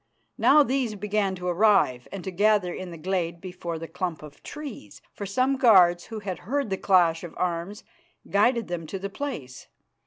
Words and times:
Now 0.39 0.63
these 0.63 0.95
began 0.95 1.35
to 1.35 1.47
arrive 1.47 2.07
and 2.11 2.23
to 2.23 2.31
gather 2.31 2.73
in 2.73 2.89
the 2.89 2.97
glade 2.97 3.39
before 3.39 3.77
the 3.77 3.87
clump 3.87 4.23
of 4.23 4.41
trees, 4.41 4.99
for 5.13 5.27
some 5.27 5.57
guards 5.57 6.05
who 6.05 6.21
had 6.21 6.39
heard 6.39 6.71
the 6.71 6.77
clash 6.77 7.23
of 7.23 7.35
arms 7.37 7.83
guided 8.27 8.67
them 8.67 8.87
to 8.87 8.97
the 8.97 9.11
place. 9.11 9.67